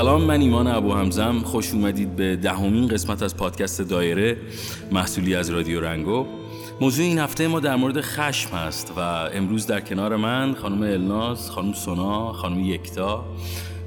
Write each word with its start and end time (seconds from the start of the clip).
سلام 0.00 0.22
من 0.22 0.40
ایمان 0.40 0.66
ابو 0.66 0.92
همزم 0.92 1.38
خوش 1.38 1.72
اومدید 1.72 2.16
به 2.16 2.36
دهمین 2.36 2.88
قسمت 2.88 3.22
از 3.22 3.36
پادکست 3.36 3.82
دایره 3.82 4.36
محصولی 4.92 5.34
از 5.34 5.50
رادیو 5.50 5.80
رنگو. 5.80 6.26
موضوع 6.80 7.04
این 7.04 7.18
هفته 7.18 7.48
ما 7.48 7.60
در 7.60 7.76
مورد 7.76 8.00
خشم 8.00 8.50
هست 8.50 8.92
و 8.96 9.00
امروز 9.00 9.66
در 9.66 9.80
کنار 9.80 10.16
من 10.16 10.54
خانم 10.54 10.82
الناز، 10.82 11.50
خانم 11.50 11.72
سونا، 11.72 12.32
خانم 12.32 12.60
یکتا 12.60 13.24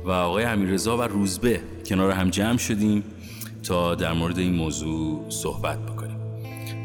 و 0.06 0.12
آقای 0.12 0.44
امیررضا 0.44 0.98
و 0.98 1.02
روزبه 1.02 1.62
کنار 1.86 2.12
هم 2.12 2.30
جمع 2.30 2.58
شدیم 2.58 3.04
تا 3.64 3.96
در 3.96 4.14
مورد 4.14 4.40
این 4.40 4.56
موضوع 4.56 5.26
صحبت 5.30 5.86
بکنیم. 5.86 6.18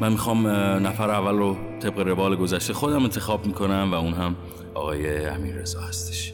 من 0.01 0.11
می‌خوام 0.11 0.47
نفر 0.87 1.09
اول 1.09 1.35
رو 1.35 1.57
طبق 1.79 1.99
روال 1.99 2.35
گذشته 2.35 2.73
خودم 2.73 3.03
انتخاب 3.03 3.45
می‌کنم 3.45 3.89
و 3.91 3.95
اون 3.95 4.13
هم 4.13 4.35
آقای 4.73 5.25
امیررضا 5.25 5.81
هستش. 5.81 6.33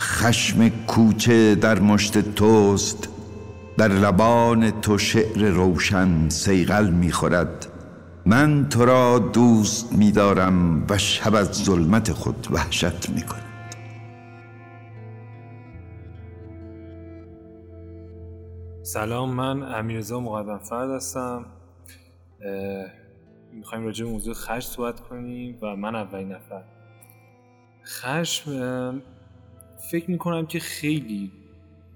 خشم 0.00 0.68
کوچه 0.68 1.54
در 1.54 1.78
مشت 1.78 2.34
توست 2.34 3.08
در 3.78 3.88
لبان 3.88 4.80
تو 4.80 4.98
شعر 4.98 5.48
روشن 5.48 6.28
سیغل 6.28 6.90
می‌خورد. 6.90 7.66
من 8.26 8.68
تو 8.68 8.84
را 8.84 9.18
دوست 9.18 9.92
میدارم 9.92 10.86
و 10.90 10.98
شب 10.98 11.34
از 11.34 11.64
ظلمت 11.64 12.12
خود 12.12 12.48
وحشت 12.50 13.10
می‌کند. 13.10 13.40
سلام 18.82 19.34
من 19.34 19.62
امیرزا 19.62 20.20
مقدم 20.20 20.58
فرد 20.58 20.90
هستم 20.90 21.46
می‌خوایم 23.52 23.84
راجع 23.84 24.04
به 24.04 24.10
موضوع 24.10 24.34
خشم 24.34 24.60
صحبت 24.60 25.00
کنیم 25.00 25.58
و 25.62 25.76
من 25.76 25.94
اولین 25.94 26.32
نفر. 26.32 26.64
خشم 27.86 29.02
فکر 29.90 30.10
می‌کنم 30.10 30.46
که 30.46 30.58
خیلی 30.58 31.32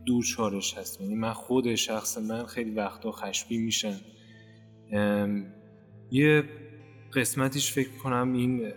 دوچارش 0.07 0.79
هست. 0.79 1.01
یعنی 1.01 1.15
من 1.15 1.33
خود 1.33 1.75
شخص 1.75 2.19
من 2.19 2.47
خیلی 2.47 2.71
وقتا 2.71 3.13
خشبی 3.13 3.59
میشن 3.59 3.97
یه 6.11 6.45
قسمتیش 7.15 7.73
فکر 7.73 7.91
کنم 8.03 8.33
این 8.33 8.73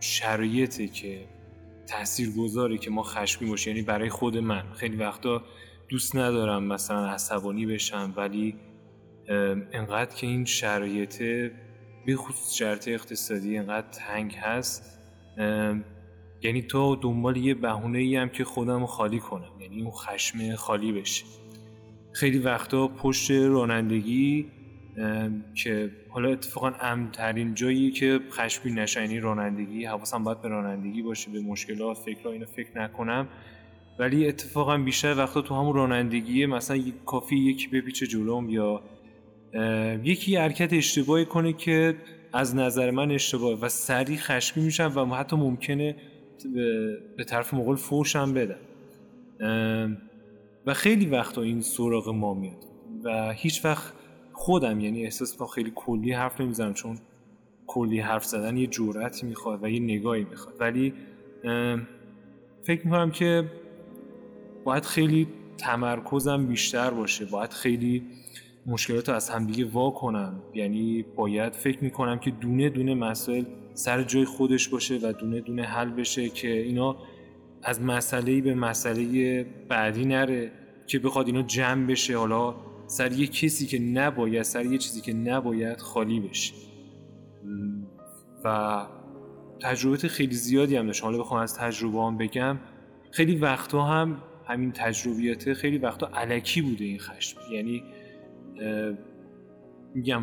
شرایطه 0.00 0.88
که 0.88 1.28
تأثیر 1.86 2.30
گذاره 2.30 2.78
که 2.78 2.90
ما 2.90 3.02
خشبی 3.02 3.46
باشیم. 3.46 3.72
یعنی 3.76 3.86
برای 3.86 4.08
خود 4.08 4.36
من. 4.36 4.72
خیلی 4.72 4.96
وقتا 4.96 5.42
دوست 5.88 6.16
ندارم 6.16 6.64
مثلا 6.64 7.06
عصبانی 7.06 7.66
بشم 7.66 8.14
ولی 8.16 8.56
انقدر 9.72 10.14
که 10.14 10.26
این 10.26 10.44
شرایطه 10.44 11.52
به 12.06 12.16
خصوص 12.16 12.54
شرط 12.54 12.88
اقتصادی 12.88 13.58
انقدر 13.58 13.86
تنگ 13.90 14.34
هست. 14.34 14.98
یعنی 16.42 16.62
تو 16.62 16.96
دنبال 16.96 17.36
یه 17.36 17.54
بهونه 17.54 17.98
ای 17.98 18.16
هم 18.16 18.28
که 18.28 18.44
خودم 18.44 18.86
خالی 18.86 19.18
کنم 19.18 19.50
یعنی 19.60 19.82
اون 19.82 19.90
خشم 19.90 20.54
خالی 20.54 20.92
بشه 20.92 21.24
خیلی 22.12 22.38
وقتا 22.38 22.88
پشت 22.88 23.30
رانندگی 23.30 24.46
که 25.54 25.90
حالا 26.08 26.28
اتفاقا 26.28 26.72
امترین 26.80 27.54
جایی 27.54 27.90
که 27.90 28.20
خشمی 28.30 28.72
نشه 28.72 29.00
یعنی 29.00 29.20
رانندگی 29.20 29.84
حواسم 29.84 30.24
باید 30.24 30.42
به 30.42 30.48
رانندگی 30.48 31.02
باشه 31.02 31.30
به 31.30 31.40
مشکلات 31.40 31.96
فکر 31.96 32.28
اینو 32.28 32.46
فکر 32.46 32.78
نکنم. 32.78 33.28
ولی 33.98 34.28
اتفاقا 34.28 34.78
بیشتر 34.78 35.18
وقتا 35.18 35.40
تو 35.40 35.54
همون 35.54 35.74
رانندگی 35.74 36.46
مثلا 36.46 36.82
کافی 37.06 37.36
یکی 37.36 37.68
بپیچه 37.68 38.06
جلوم 38.06 38.50
یا 38.50 38.82
یکی 40.04 40.36
حرکت 40.36 40.72
اشتباهی 40.72 41.24
کنه 41.24 41.52
که 41.52 41.96
از 42.32 42.56
نظر 42.56 42.90
من 42.90 43.10
اشتباه 43.10 43.60
و 43.60 43.68
سریع 43.68 44.16
خشمی 44.16 44.64
میشم 44.64 44.92
و 44.96 45.14
حتی 45.14 45.36
ممکنه 45.36 45.96
به 47.16 47.24
طرف 47.24 47.54
مغول 47.54 47.76
فوش 47.76 48.16
هم 48.16 48.34
و 50.66 50.74
خیلی 50.74 51.06
وقتا 51.06 51.42
این 51.42 51.60
سراغ 51.60 52.08
ما 52.08 52.34
میاد. 52.34 52.64
و 53.04 53.32
هیچ 53.32 53.64
وقت 53.64 53.92
خودم 54.32 54.80
یعنی 54.80 55.04
احساس 55.04 55.40
ما 55.40 55.46
خیلی 55.46 55.72
کلی 55.74 56.12
حرف 56.12 56.40
نمی‌زنم 56.40 56.74
چون 56.74 56.98
کلی 57.66 58.00
حرف 58.00 58.24
زدن 58.24 58.56
یه 58.56 58.66
جورتی 58.66 59.26
می‌خواد 59.26 59.64
و 59.64 59.68
یه 59.68 59.80
نگاهی 59.80 60.24
می‌خواد. 60.24 60.56
ولی 60.60 60.94
فکر 62.62 62.84
می‌کنم 62.84 63.10
که 63.10 63.50
باید 64.64 64.84
خیلی 64.84 65.28
تمرکزم 65.58 66.46
بیشتر 66.46 66.90
باشه. 66.90 67.24
باید 67.24 67.50
خیلی 67.50 68.02
مشکلات 68.66 69.08
رو 69.08 69.14
از 69.14 69.30
همدیگه 69.30 69.64
وا 69.64 69.90
کنم 69.90 70.42
یعنی 70.54 71.04
باید 71.16 71.52
فکر 71.52 71.84
می‌کنم 71.84 72.18
که 72.18 72.30
دونه 72.30 72.68
دونه 72.68 72.94
مسائل 72.94 73.44
سر 73.76 74.02
جای 74.02 74.24
خودش 74.24 74.68
باشه 74.68 74.98
و 75.02 75.12
دونه 75.12 75.40
دونه 75.40 75.62
حل 75.62 75.90
بشه 75.90 76.28
که 76.28 76.60
اینا 76.62 76.96
از 77.62 77.82
مسئله 77.82 78.40
به 78.40 78.54
مسئله 78.54 79.44
بعدی 79.68 80.04
نره 80.04 80.52
که 80.86 80.98
بخواد 80.98 81.26
اینا 81.26 81.42
جمع 81.42 81.86
بشه. 81.86 82.18
حالا 82.18 82.54
سر 82.86 83.12
یه 83.12 83.26
کسی 83.26 83.66
که 83.66 83.78
نباید 83.78 84.42
سر 84.42 84.64
یه 84.66 84.78
چیزی 84.78 85.00
که 85.00 85.12
نباید 85.12 85.80
خالی 85.80 86.20
بشه. 86.20 86.54
و 88.44 88.86
تجربه 89.62 89.96
خیلی 89.96 90.34
زیادی 90.34 90.76
هم 90.76 90.86
داشت. 90.86 91.02
حالا 91.04 91.18
بخوام 91.18 91.40
از 91.40 91.54
تجربه 91.54 92.02
هم 92.02 92.18
بگم. 92.18 92.58
خیلی 93.10 93.36
وقتا 93.36 93.82
هم 93.82 94.22
همین 94.46 94.72
تجربیاته 94.72 95.54
خیلی 95.54 95.78
وقتا 95.78 96.06
علکی 96.14 96.62
بوده 96.62 96.84
این 96.84 96.98
خشم. 96.98 97.38
یعنی 97.52 97.82
میگم 99.94 100.22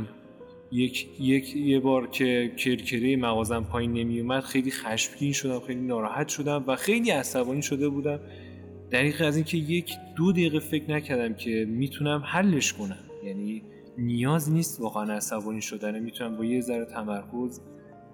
یک, 0.74 1.08
یک 1.20 1.56
یه 1.56 1.80
بار 1.80 2.08
که 2.08 2.52
کرکره 2.58 3.16
مغازم 3.18 3.64
پایین 3.64 3.94
نمی 3.94 4.20
اومد 4.20 4.44
خیلی 4.44 4.72
خشمگین 4.72 5.34
شدم 5.34 5.60
خیلی 5.60 5.82
ناراحت 5.82 6.28
شدم 6.28 6.64
و 6.68 6.76
خیلی 6.76 7.12
عصبانی 7.12 7.62
شده 7.62 7.90
بودم. 7.90 8.20
دقیق 8.92 9.22
از 9.26 9.36
اینکه 9.36 9.58
یک 9.58 9.94
دو 10.16 10.32
دقیقه 10.32 10.60
فکر 10.60 10.92
نکردم 10.92 11.34
که 11.34 11.66
می‌تونم 11.70 12.24
حلش 12.26 12.74
کنم. 12.74 13.00
یعنی 13.24 13.64
نیاز 13.98 14.52
نیست 14.52 14.82
واقعا 14.82 15.14
عصبانی 15.14 15.62
شدن. 15.62 16.00
می‌تونم 16.00 16.38
با 16.38 16.46
یه 16.46 16.62
ذره 16.62 16.86
تمرکز 16.86 17.62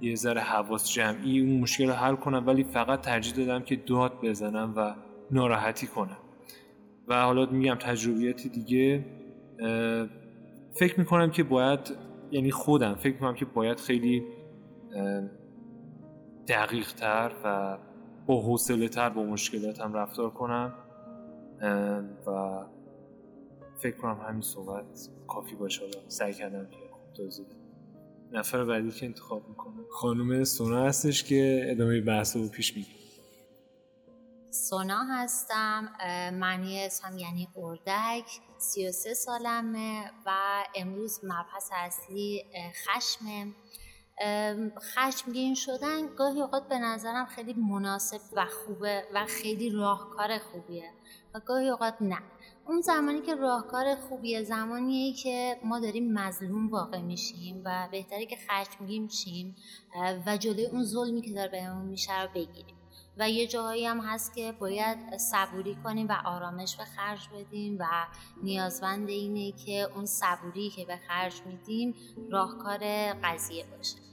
یه 0.01 0.15
ذره 0.15 0.41
حواس 0.41 0.93
جمعی 0.93 1.39
اون 1.39 1.59
مشکل 1.59 1.87
رو 1.87 1.93
حل 1.93 2.15
کنم 2.15 2.43
ولی 2.47 2.63
فقط 2.63 3.01
ترجیح 3.01 3.33
دادم 3.33 3.63
که 3.63 3.75
داد 3.75 4.13
بزنم 4.23 4.73
و 4.77 4.95
ناراحتی 5.31 5.87
کنم. 5.87 6.17
و 7.07 7.21
حالا 7.21 7.45
میگم 7.45 7.75
تجربیاتی 7.75 8.49
دیگه 8.49 9.05
فکر 10.79 10.99
می‌کنم 10.99 11.31
که 11.31 11.43
باید 11.43 12.08
یعنی 12.31 12.51
خودم. 12.51 12.95
فکر 12.95 13.13
می‌کنم 13.13 13.35
که 13.35 13.45
باید 13.45 13.79
خیلی 13.79 14.23
دقیق 16.47 16.93
تر 16.93 17.31
و 17.43 17.77
با 18.25 18.41
حوصله 18.41 18.89
تر 18.89 19.09
با 19.09 19.23
مشکلاتم 19.23 19.93
رفتار 19.93 20.29
کنم. 20.29 20.73
و 22.27 22.59
فکر 23.77 23.97
کنم 23.97 24.19
همین 24.27 24.41
صحبت 24.41 25.09
کافی 25.27 25.55
باشه. 25.55 25.85
سعی 26.07 26.33
کردم 26.33 26.65
که 26.65 26.77
خوب 26.91 27.13
توضیح 27.13 27.45
نفر 28.31 28.63
بعدی 28.63 28.91
که 28.91 29.05
انتخاب 29.05 29.49
می‌کنه 29.49 29.73
خانم 29.91 30.43
سونا 30.43 30.83
هستش 30.83 31.23
که 31.23 31.61
ادامه 31.71 32.01
بحث 32.01 32.35
رو 32.35 32.49
پیش 32.49 32.77
میگه 32.77 32.98
سونا 34.51 35.03
هستم. 35.09 35.89
معنی 36.33 36.85
اسمم 36.85 37.17
یعنی 37.17 37.47
اردک 37.57 38.25
33 38.57 39.13
سالمه 39.13 40.11
و 40.25 40.31
امروز 40.75 41.19
مبحث 41.23 41.69
اصلی 41.73 42.45
خشمه 42.85 43.47
خشمگین 44.95 45.55
شدن 45.55 46.15
گاهی 46.15 46.41
اوقات 46.41 46.67
به 46.67 46.77
نظرم 46.77 47.25
خیلی 47.25 47.53
مناسب 47.53 48.19
و 48.35 48.45
خوبه 48.45 49.03
و 49.13 49.25
خیلی 49.25 49.69
راهکار 49.69 50.37
خوبیه 50.37 50.91
و 51.35 51.39
گاهی 51.39 51.69
اوقات 51.69 51.95
نه. 52.01 52.19
اون 52.67 52.81
زمانی 52.81 53.21
که 53.21 53.35
راهکار 53.35 53.95
خوبیه 53.95 54.43
زمانیه 54.43 55.13
که 55.13 55.59
ما 55.63 55.79
داریم 55.79 56.13
مظلوم 56.13 56.69
واقع 56.69 57.01
میشیم 57.01 57.61
و 57.65 57.87
بهتره 57.91 58.25
که 58.25 58.37
خشمگین 58.49 59.07
شیم 59.07 59.55
و 60.25 60.37
جلوی 60.37 60.65
اون 60.65 60.83
ظلمی 60.83 61.21
که 61.21 61.33
داره 61.33 61.51
بهمون 61.51 61.85
میشه 61.85 62.21
رو 62.21 62.29
بگیریم. 62.35 62.78
و 63.19 63.29
یه 63.29 63.47
جاهایی 63.47 63.85
هم 63.85 63.99
هست 63.99 64.35
که 64.35 64.51
باید 64.51 65.17
صبوری 65.17 65.77
کنیم 65.83 66.07
و 66.07 66.15
آرامش 66.25 66.75
به 66.75 66.83
خرج 66.83 67.29
بدیم 67.33 67.77
و 67.79 67.85
نیازمند 68.43 69.09
اینه 69.09 69.51
که 69.51 69.89
اون 69.95 70.05
صبوری 70.05 70.69
که 70.69 70.85
به 70.85 70.99
خرج 71.07 71.41
میدیم 71.45 71.95
راهکار 72.31 72.79
قضیه 73.23 73.65
باشه. 73.65 74.08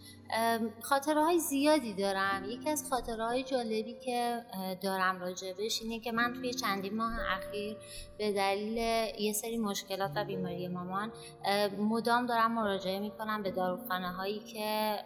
خاطره 0.82 1.24
های 1.24 1.38
زیادی 1.38 1.94
دارم. 1.94 2.44
یکی 2.44 2.70
از 2.70 2.88
خاطره 2.90 3.24
های 3.24 3.42
جالبی 3.42 3.96
که 4.04 4.44
دارم 4.82 5.20
راجبش 5.20 5.82
اینه 5.82 6.00
که 6.00 6.12
من 6.12 6.32
توی 6.32 6.54
چندین 6.54 6.96
ماه 6.96 7.12
اخیر 7.30 7.76
به 8.18 8.32
دلیل 8.32 8.76
یه 9.20 9.32
سری 9.32 9.58
مشکلات 9.58 10.10
و 10.16 10.24
بیماری 10.24 10.68
مامان 10.68 11.12
مدام 11.78 12.26
دارم 12.26 12.52
مراجعه 12.52 13.00
می‌کنم 13.00 13.42
به 13.42 13.50
داروخانه 13.50 14.12
هایی 14.12 14.38
که 14.38 14.98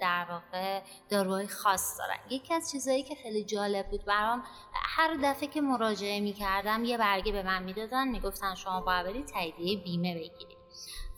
در 0.00 0.26
واقع 0.30 0.80
داروهای 1.08 1.48
خاص 1.48 1.98
دارن. 1.98 2.18
یکی 2.30 2.54
از 2.54 2.70
چیزهایی 2.70 3.02
که 3.02 3.14
خیلی 3.14 3.44
جالب 3.44 3.90
بود 3.90 4.04
برام 4.04 4.42
هر 4.72 5.16
دفعه 5.22 5.48
که 5.48 5.60
مراجعه 5.60 6.20
می‌کردم 6.20 6.84
یه 6.84 6.98
برگه 6.98 7.32
به 7.32 7.42
من 7.42 7.62
می‌دادن 7.62 8.08
می‌گفتن 8.08 8.54
شما 8.54 8.80
باید 8.80 9.26
تاییدیه 9.26 9.76
بیمه 9.84 10.14
بگیرید. 10.14 10.59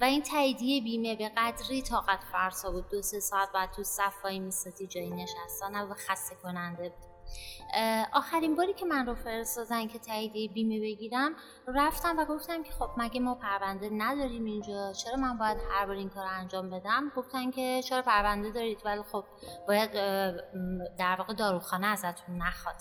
و 0.00 0.04
این 0.04 0.22
تاییدیه 0.22 0.82
بیمه 0.82 1.16
به 1.16 1.32
قدری 1.36 1.82
طاقت 1.82 2.20
فرسا 2.32 2.70
بود. 2.70 2.88
دو 2.88 3.02
سه 3.02 3.20
ساعت 3.20 3.52
بعد 3.52 3.70
تو 3.70 3.82
صفایی 3.82 4.40
میستی 4.40 4.86
جایی 4.86 5.10
نشستن 5.10 5.74
و 5.74 5.94
خسته 5.94 6.34
کننده 6.42 6.88
بود. 6.88 7.12
آخرین 8.12 8.56
باری 8.56 8.72
که 8.74 8.86
من 8.86 9.06
رو 9.06 9.14
فرستادن 9.14 9.88
که 9.88 9.98
تاییدیه 9.98 10.48
بیمه 10.48 10.80
بگیرم 10.80 11.34
رفتم 11.66 12.18
و 12.18 12.24
گفتم 12.24 12.62
که 12.62 12.72
خب 12.72 12.90
مگه 12.96 13.20
ما 13.20 13.34
پرونده 13.34 13.90
نداریم 13.92 14.44
اینجا؟ 14.44 14.92
چرا 14.92 15.16
من 15.16 15.38
باید 15.38 15.58
هر 15.70 15.86
بار 15.86 15.96
این 15.96 16.10
کار 16.10 16.26
انجام 16.26 16.70
بدم؟ 16.70 17.12
گفتن 17.16 17.50
که 17.50 17.80
چرا 17.84 18.02
پرونده 18.02 18.50
دارید؟ 18.50 18.78
ولی 18.84 19.02
خب 19.02 19.24
باید 19.68 19.92
در 20.98 21.16
واقع 21.18 21.34
داروخانه 21.34 21.86
ازتون 21.86 22.36
نخواد. 22.36 22.76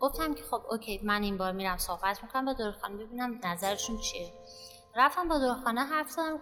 گفتم 0.00 0.34
که 0.34 0.42
خب 0.42 0.62
اوکی 0.70 1.00
من 1.04 1.22
این 1.22 1.36
بار 1.36 1.52
میرم 1.52 1.78
صحبت 1.78 2.22
می‌کنم 2.22 2.44
با 2.44 2.52
داروخانه 2.52 3.04
ببینم 3.04 3.40
نظرشون 3.44 3.98
چیه. 3.98 4.32
رفتم 4.96 5.28
با 5.28 5.38
داروخانه 5.38 5.80
حرف 5.80 6.10
زدم 6.10 6.38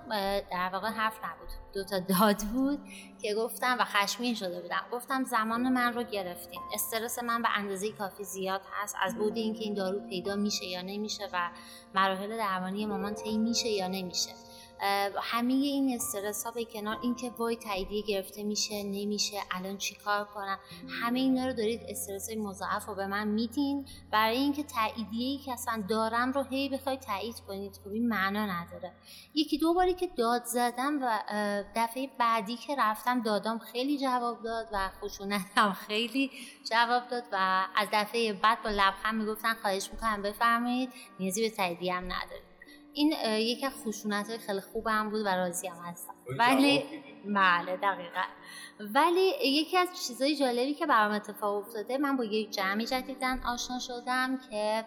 در 0.50 0.70
واقع 0.72 0.88
حرف 0.88 1.18
نبود. 1.24 1.48
دو 1.74 1.84
تا 1.84 1.98
داد 1.98 2.42
بود 2.42 2.78
که 3.22 3.34
گفتم 3.34 3.76
و 3.80 3.84
خشمین 3.84 4.34
شده 4.34 4.60
بودم. 4.60 4.84
گفتم 4.92 5.24
زمان 5.24 5.68
من 5.68 5.94
رو 5.94 6.02
گرفتین. 6.02 6.60
استرس 6.74 7.18
من 7.18 7.42
به 7.42 7.48
اندازه 7.56 7.92
کافی 7.92 8.24
زیاد 8.24 8.60
هست. 8.72 8.96
از 9.02 9.14
بود 9.14 9.36
اینکه 9.36 9.64
این 9.64 9.74
دارو 9.74 10.00
پیدا 10.08 10.36
میشه 10.36 10.66
یا 10.66 10.82
نمیشه 10.82 11.28
و 11.32 11.50
مراحل 11.94 12.36
درمانی 12.36 12.86
مامان 12.86 13.14
طی 13.14 13.38
میشه 13.38 13.68
یا 13.68 13.88
نمیشه. 13.88 14.30
همه 15.22 15.52
این 15.52 15.94
استرس 15.94 16.44
ها 16.44 16.50
به 16.50 16.64
کنار 16.64 16.98
اینکه 17.02 17.30
وای 17.30 17.56
تاییدیه 17.56 18.02
گرفته 18.02 18.42
میشه 18.42 18.82
نمیشه 18.82 19.36
الان 19.50 19.78
چیکار 19.78 20.24
کنم؟ 20.24 20.58
همه 21.02 21.20
اینا 21.20 21.46
رو 21.46 21.52
دارید 21.52 21.80
استرس 21.88 22.28
های 22.28 22.38
مضاعف 22.38 22.86
رو 22.86 22.94
به 22.94 23.06
من 23.06 23.28
میدین. 23.28 23.88
برای 24.12 24.36
اینکه 24.36 24.62
تاییدیه 24.62 25.26
ای 25.26 25.38
که 25.38 25.52
اصلا 25.52 25.84
دارم 25.88 26.32
رو 26.32 26.42
هی 26.42 26.68
بخواید 26.68 27.00
تایید 27.00 27.40
کنید. 27.48 27.80
خب 27.84 27.88
این 27.88 28.08
معنا 28.08 28.46
نداره. 28.46 28.92
یکی 29.34 29.58
دو 29.58 29.74
باری 29.74 29.94
که 29.94 30.06
داد 30.06 30.44
زدم 30.44 31.02
و 31.02 31.18
دفعه 31.76 32.10
بعدی 32.18 32.56
که 32.56 32.76
رفتم 32.78 33.22
دادم 33.22 33.58
خیلی 33.58 33.98
جواب 33.98 34.42
داد 34.42 34.68
و 34.72 34.88
خشونتم 35.00 35.72
خیلی 35.88 36.30
جواب 36.70 37.08
داد 37.08 37.24
و 37.32 37.66
از 37.76 37.88
دفعه 37.92 38.32
بعد 38.32 38.62
با 38.62 38.70
لبخند 38.70 39.14
می‌گفتن 39.14 39.54
خواهش 39.54 39.90
می‌کنم 39.92 40.22
بفرمایید. 40.22 40.92
نیازی 41.20 41.42
به 41.42 41.50
تاییدیه 41.50 41.94
هم 41.94 42.12
این 42.98 43.12
یکی 43.22 43.66
از 43.66 43.72
خشونت 43.86 44.28
های 44.28 44.38
خیلی 44.38 44.60
خوبم 44.60 45.10
بود 45.10 45.20
و 45.26 45.28
راضی 45.28 45.68
هم 45.68 45.76
هستم 45.84 46.14
ولی 46.38 46.84
بله 47.24 47.76
دقیقا. 47.76 48.22
ولی 48.80 49.32
یکی 49.44 49.76
از 49.76 49.88
چیزهای 50.06 50.36
جالبی 50.36 50.74
که 50.74 50.86
برام 50.86 51.12
اتفاق 51.12 51.56
افتاده 51.56 51.98
من 51.98 52.16
با 52.16 52.24
یک 52.24 52.50
جمعی 52.50 52.86
جدیدن 52.86 53.40
آشنا 53.46 53.78
شدم 53.78 54.38
که 54.50 54.84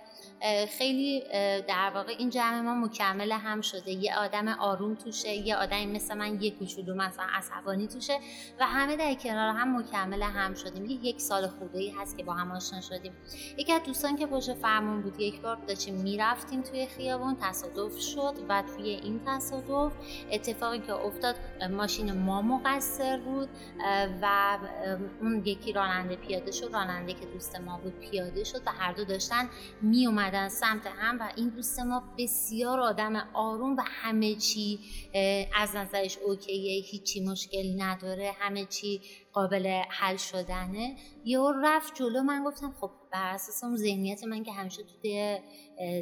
خیلی 0.77 1.23
در 1.67 1.91
واقع 1.95 2.13
این 2.19 2.29
جمع 2.29 2.61
ما 2.61 2.75
مکمل 2.75 3.31
هم 3.31 3.61
شده. 3.61 3.91
یه 3.91 4.15
آدم 4.15 4.47
آروم 4.47 4.95
توشه 4.95 5.29
یه 5.29 5.55
آدمی 5.55 5.85
مثل 5.85 6.17
من 6.17 6.41
یه 6.41 6.51
کوچولو 6.51 6.95
مثلا 6.95 7.25
عصبانی 7.33 7.87
توشه 7.87 8.19
و 8.59 8.65
همه 8.65 8.95
در 8.95 9.13
کنار 9.13 9.55
هم 9.55 9.77
مکمل 9.77 10.21
هم 10.21 10.53
شدیم. 10.53 10.85
یه 10.85 11.05
یک 11.05 11.21
سال 11.21 11.47
خوده 11.47 11.79
ای 11.79 11.89
هست 11.89 12.17
که 12.17 12.23
با 12.23 12.33
هم 12.33 12.51
آشنا 12.51 12.81
شدیم. 12.81 13.13
یکی 13.57 13.73
از 13.73 13.83
دوستان 13.83 14.15
که 14.15 14.25
پشت 14.25 14.53
فرمون 14.53 15.01
بود 15.01 15.19
یک 15.19 15.41
بار 15.41 15.57
داشتیم 15.67 15.95
می‌رفتیم 15.95 16.61
توی 16.61 16.85
خیابون 16.85 17.37
تصادف 17.41 17.99
شد 17.99 18.33
و 18.49 18.61
توی 18.61 18.89
این 18.89 19.21
تصادف 19.25 19.91
اتفاقی 20.31 20.79
که 20.79 20.93
افتاد 20.93 21.35
ماشین 21.71 22.11
ما 22.11 22.41
مقصر 22.41 23.17
بود 23.17 23.49
و 24.21 24.57
اون 25.21 25.41
یکی 25.45 25.73
راننده 25.73 26.15
پیاده 26.15 26.51
شد 26.51 26.69
راننده 26.73 27.13
که 27.13 27.25
دوست 27.25 27.59
ما 27.59 27.77
بود 27.77 27.99
پیاده 27.99 28.43
شد 28.43 28.61
و 28.65 28.71
هر 28.71 28.93
دو 28.93 29.05
داشتن 29.05 29.49
می 29.81 30.07
اومدن 30.11 30.49
سمت 30.49 30.87
هم 30.87 31.19
و 31.19 31.29
این 31.35 31.49
دوست 31.49 31.79
ما 31.79 32.03
بسیار 32.17 32.79
آدم 32.79 33.15
آروم 33.33 33.77
و 33.77 33.81
همه 33.85 34.35
چی 34.35 34.79
از 35.55 35.75
نظرش 35.75 36.17
اوکیه 36.25 36.83
هیچی 36.83 37.25
مشکل 37.25 37.81
نداره 37.81 38.31
همه 38.39 38.65
چی 38.65 39.01
قابل 39.33 39.81
حل 39.89 40.17
شدنه 40.17 40.95
یه 41.25 41.39
رفت 41.63 41.95
جلو. 41.95 42.23
من 42.23 42.43
گفتم 42.43 42.75
خب 42.81 42.91
بر 43.11 43.33
اساس 43.33 43.63
اون 43.63 43.75
ذهنیت 43.75 44.23
من 44.23 44.43
که 44.43 44.51
همیشه 44.51 44.83
تو 44.83 44.95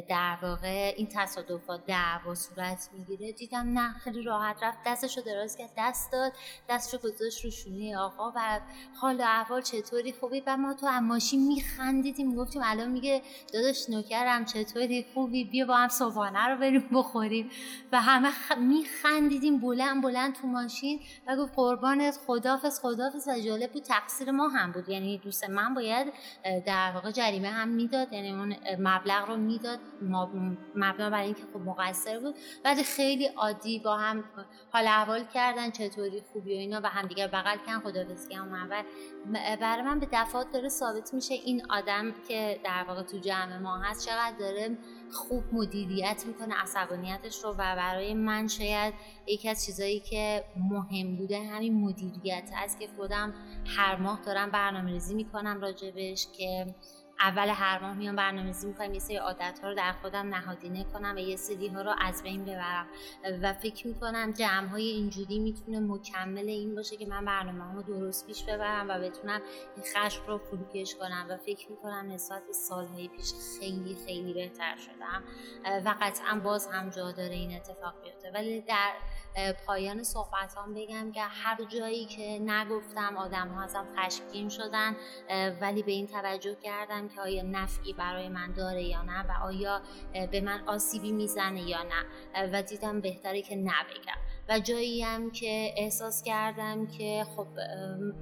در 0.08 0.38
واقع 0.42 0.94
این 0.96 1.08
تصادفات 1.14 1.86
دعوا 1.86 2.34
صورت 2.34 2.88
می‌گیره 2.92 3.32
دیدم 3.32 3.78
نه 3.78 3.92
خیلی 3.92 4.22
راحت 4.22 4.62
رفت. 4.62 4.78
دستشو 4.86 5.20
دراز 5.20 5.56
کرد 5.56 5.70
دست 5.78 6.12
داد 6.12 6.32
دستشو 6.68 6.98
گذاشت 6.98 7.44
رو 7.44 7.50
شونه 7.50 7.98
آقا 7.98 8.32
و 8.36 8.60
حال 9.00 9.20
و 9.20 9.24
احوال 9.26 9.62
چطوری؟ 9.62 10.12
خوبی؟ 10.12 10.42
و 10.46 10.56
ما 10.56 10.74
تو 10.74 10.86
ماشین 11.00 11.46
میخندیدیم 11.46 12.34
گفتیم 12.34 12.62
الان 12.64 12.90
میگه 12.90 13.22
داداش 13.52 13.90
نوکرم 13.90 14.44
چطوری؟ 14.44 15.06
خوبی؟ 15.14 15.44
بیا 15.44 15.66
با 15.66 15.76
هم 15.76 15.88
صبحانه 15.88 16.48
رو 16.48 16.56
بریم 16.56 16.88
بخوریم. 16.92 17.50
و 17.92 18.00
همه 18.00 18.30
خ... 18.30 18.52
میخندیدیم 18.58 19.58
بلند 19.58 20.02
بلند 20.02 20.34
تو 20.34 20.46
ماشین 20.46 21.00
و 21.26 21.36
گفت 21.36 21.52
قربانت 21.56 22.18
خدافز 22.26 23.19
خدافز 23.20 23.38
و 23.38 23.46
جالب 23.46 23.72
بود 23.72 23.82
تقصیر 23.82 24.30
ما 24.30 24.48
هم 24.48 24.72
بود. 24.72 24.88
یعنی 24.88 25.18
دوست 25.18 25.50
من 25.50 25.74
باید 25.74 26.12
در 26.66 26.92
واقع 26.94 27.10
جریمه 27.10 27.48
هم 27.48 27.68
می‌داد 27.68 28.12
یعنی 28.12 28.30
اون 28.30 28.56
مبلغ 28.78 29.28
رو 29.28 29.36
می‌داد. 29.36 29.78
مبنا 30.74 31.10
برای 31.10 31.24
اینکه 31.24 31.42
خب 31.52 31.60
مقصر 31.60 32.18
بود. 32.18 32.34
ولی 32.64 32.84
خیلی 32.84 33.26
عادی 33.26 33.78
با 33.78 33.96
هم 33.96 34.24
حال 34.72 34.86
احوال 34.86 35.24
کردن 35.24 35.70
چطوری 35.70 36.22
خوبی 36.32 36.54
و 36.54 36.58
اینا 36.58 36.80
و 36.84 36.86
همدیگر 36.86 37.26
بغل 37.26 37.56
کردن 37.66 37.80
خداحافظی 37.80 38.34
هم 38.34 38.54
اول 38.54 38.82
برای 39.56 39.82
من 39.82 39.98
به 40.00 40.08
دفعات 40.12 40.52
داره 40.52 40.68
ثابت 40.68 41.14
میشه 41.14 41.34
این 41.34 41.62
آدم 41.70 42.14
که 42.28 42.60
در 42.64 42.84
واقع 42.88 43.02
تو 43.02 43.18
جمع 43.18 43.58
ما 43.58 43.78
هست 43.78 44.06
چقدر 44.06 44.36
داره 44.38 44.78
خوب 45.12 45.44
مدیریت 45.52 46.24
می‌کنه 46.26 46.54
عصبانیتش 46.54 47.44
رو 47.44 47.50
و 47.50 47.76
برای 47.76 48.14
من 48.14 48.48
شاید 48.48 48.94
یکی 49.26 49.48
از 49.48 49.66
چیزایی 49.66 50.00
که 50.00 50.44
مهم 50.70 51.16
بوده 51.16 51.42
همین 51.42 51.80
مدیریت 51.80 52.50
است 52.56 52.80
که 52.80 52.88
خودم 52.96 53.34
هر 53.66 53.96
ماه 53.96 54.20
دارم 54.26 54.50
برنامه 54.50 54.90
ریزی 54.90 55.14
می‌کنم 55.14 55.60
راجبش 55.60 56.26
که 56.32 56.74
اول 57.20 57.48
هر 57.48 57.78
ماه 57.78 57.94
میام 57.94 58.16
برنامه‌ریزی 58.16 58.66
می‌کنم 58.66 58.94
یه 58.94 59.00
سری 59.00 59.16
عادت 59.16 59.58
ها 59.62 59.68
رو 59.68 59.74
در 59.74 59.92
خودم 59.92 60.34
نهادینه 60.34 60.84
کنم 60.84 61.14
و 61.16 61.18
یه 61.18 61.36
سری 61.36 61.68
ها 61.68 61.82
رو 61.82 61.94
از 61.98 62.22
بین 62.22 62.44
ببرم 62.44 62.86
و 63.42 63.52
فکر 63.52 63.86
می‌کنم 63.86 64.32
جمع 64.32 64.68
های 64.68 64.88
اینجوری 64.88 65.38
می‌تونه 65.38 65.80
مکمل 65.80 66.48
این 66.48 66.74
باشه 66.74 66.96
که 66.96 67.06
من 67.06 67.24
برنامه 67.24 67.74
رو 67.74 67.82
درست 67.82 68.26
پیش 68.26 68.44
ببرم 68.44 68.88
و 68.88 68.98
بتونم 68.98 69.40
این 69.76 69.84
خشم 69.94 70.26
رو 70.26 70.38
فروکش 70.38 70.94
کنم 70.94 71.26
و 71.30 71.36
فکر 71.36 71.70
می‌کنم 71.70 72.12
نسبت 72.12 72.46
به 72.46 72.52
سالهای 72.52 73.08
پیش 73.08 73.32
خیلی 73.60 73.96
خیلی 74.06 74.34
بهتر 74.34 74.76
شدم 74.76 75.24
و 75.84 75.94
قطعا 76.00 76.40
باز 76.44 76.66
هم 76.66 76.90
جا 76.90 77.12
داره 77.12 77.34
این 77.34 77.56
اتفاق 77.56 77.94
بیفته. 78.02 78.30
ولی 78.34 78.60
در 78.60 78.92
پایان 79.66 80.02
صحبت 80.02 80.54
هم 80.56 80.74
بگم 80.74 81.12
که 81.12 81.22
هر 81.22 81.64
جایی 81.64 82.06
که 82.06 82.38
نگفتم 82.38 83.16
آدم 83.16 83.48
ها 83.48 83.62
ازم 83.62 83.86
خشمگین 83.96 84.48
شدن 84.48 84.96
ولی 85.60 85.82
به 85.82 85.92
این 85.92 86.06
توجه 86.06 86.54
کردم 86.54 87.08
که 87.08 87.20
آیا 87.20 87.42
نفعی 87.42 87.92
برای 87.92 88.28
من 88.28 88.52
داره 88.52 88.82
یا 88.82 89.02
نه 89.02 89.22
و 89.22 89.44
آیا 89.44 89.82
به 90.30 90.40
من 90.40 90.68
آسیبی 90.68 91.12
می‌زنه 91.12 91.62
یا 91.62 91.82
نه. 91.82 92.04
و 92.52 92.62
دیدم 92.62 93.00
بهتره 93.00 93.42
که 93.42 93.56
نبگم. 93.56 94.29
و 94.50 94.58
جایی 94.58 95.02
هم 95.02 95.30
که 95.30 95.74
احساس 95.76 96.22
کردم 96.22 96.86
که 96.86 97.26
خب 97.36 97.46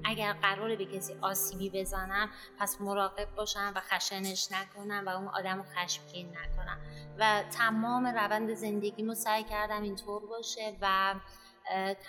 اگر 0.04 0.32
قراره 0.32 0.76
به 0.76 0.86
کسی 0.86 1.14
آسیبی 1.20 1.70
بزنم 1.70 2.30
پس 2.58 2.80
مراقب 2.80 3.34
باشم 3.36 3.72
و 3.76 3.80
خشنش 3.80 4.48
نکنم 4.52 5.04
و 5.06 5.08
اون 5.08 5.28
آدم 5.28 5.62
خشمگین 5.62 6.28
نکنم. 6.28 6.78
و 7.18 7.42
تمام 7.58 8.06
روند 8.06 8.54
زندگیمو 8.54 9.14
سعی 9.14 9.44
کردم 9.44 9.82
اینطور 9.82 10.26
باشه 10.26 10.76
و 10.80 11.14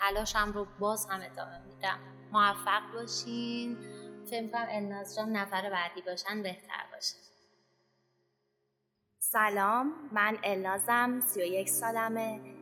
تلاشم 0.00 0.52
رو 0.54 0.66
باز 0.78 1.06
هم 1.06 1.20
ادامه 1.22 1.58
میدم. 1.66 1.98
موفق 2.32 2.92
باشین. 2.94 3.78
فکر 4.30 4.48
کنم 4.48 4.66
الناز 4.68 5.16
جان 5.16 5.32
نفر 5.32 5.70
بعدی 5.70 6.02
باشن 6.02 6.42
بهتر 6.42 6.84
باشه. 6.92 7.16
سلام 9.18 9.92
من 10.12 10.38
النازم 10.44 11.20
31 11.20 11.68
سالمه. 11.68 12.59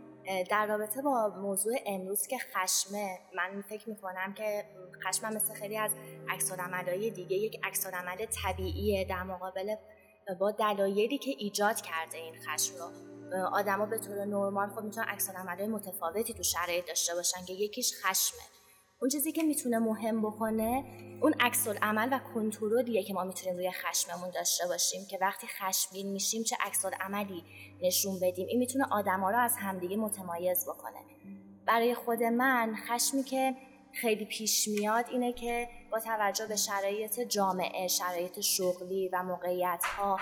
در 0.50 0.66
رابطه 0.66 1.02
با 1.02 1.32
موضوع 1.36 1.74
امروز 1.86 2.26
که 2.26 2.38
خشمه 2.38 3.18
من 3.36 3.62
فکر 3.62 3.88
می‌کنم 3.90 4.34
که 4.34 4.64
خشم 5.06 5.28
مثل 5.34 5.54
خیلی 5.54 5.78
از 5.78 5.90
عکس 6.28 6.52
دیگه 7.10 7.36
یک 7.36 7.60
عکس 7.64 7.86
طبیعیه 8.44 9.04
در 9.04 9.22
مقابل 9.22 9.74
با 10.40 10.50
دلایلی 10.50 11.18
که 11.18 11.30
ایجاد 11.38 11.80
کرده 11.80 12.18
این 12.18 12.34
خشم 12.34 12.74
رو. 12.74 12.90
آدما 13.52 13.86
به 13.86 13.98
طور 13.98 14.24
نرمال 14.24 14.68
خب 14.68 14.82
می‌تونن 14.82 15.06
عکس 15.06 15.30
متفاوتی 15.66 16.34
تو 16.34 16.42
شرایط 16.42 16.86
داشته 16.86 17.14
باشن 17.14 17.44
که 17.44 17.52
یکیش 17.52 17.92
خشمه. 18.04 18.57
اون 19.00 19.10
چیزی 19.10 19.32
که 19.32 19.42
می‌تونه 19.42 19.78
مهم 19.78 20.22
بکنه 20.22 20.84
اون 21.22 21.34
عکس 21.40 21.68
عمل 21.68 22.08
و 22.12 22.18
کنترلیه 22.34 23.02
که 23.02 23.14
ما 23.14 23.24
می‌تونیم 23.24 23.56
روی 23.56 23.70
خشممون 23.70 24.30
داشته 24.30 24.66
باشیم 24.66 25.00
که 25.10 25.18
وقتی 25.20 25.46
خشمگین 25.46 26.12
میشیم 26.12 26.42
چه 26.42 26.56
عکس 26.60 26.84
عملی 27.00 27.44
نشون 27.82 28.20
بدیم. 28.22 28.46
این 28.46 28.58
می‌تونه 28.58 28.84
آدما 28.90 29.30
رو 29.30 29.38
از 29.38 29.56
همدیگه 29.56 29.96
متمایز 29.96 30.64
بکنه. 30.68 30.98
برای 31.66 31.94
خود 31.94 32.22
من 32.22 32.76
خشمی 32.88 33.22
که 33.22 33.54
خیلی 33.92 34.24
پیش 34.24 34.68
میاد 34.68 35.04
اینه 35.10 35.32
که 35.32 35.68
با 35.92 36.00
توجه 36.00 36.46
به 36.46 36.56
شرایط 36.56 37.20
جامعه 37.20 37.88
شرایط 37.88 38.40
شغلی 38.40 39.08
و 39.12 39.22
موقعیت 39.22 39.84
ها 39.84 40.18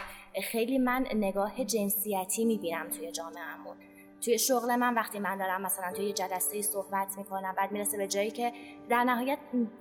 خیلی 0.50 0.78
من 0.78 1.06
نگاه 1.14 1.64
جنسیتی 1.64 2.44
می‌بینم 2.44 2.90
توی 2.90 3.12
جامعهمون. 3.12 3.76
توی 4.20 4.38
شغل 4.38 4.76
من 4.76 4.94
وقتی 4.94 5.18
من 5.18 5.38
دارم 5.38 5.62
مثلا 5.62 5.92
توی 5.92 6.12
جلسه 6.12 6.62
صحبت 6.62 7.18
می‌کنم 7.18 7.54
بعد 7.56 7.72
می‌رسه 7.72 7.96
به 7.96 8.06
جایی 8.06 8.30
که 8.30 8.52
در 8.88 9.04
نهایت 9.04 9.38